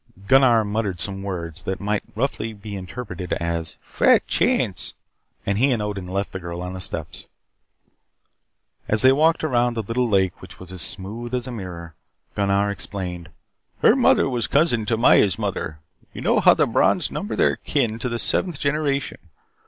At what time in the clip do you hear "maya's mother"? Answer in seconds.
14.97-15.77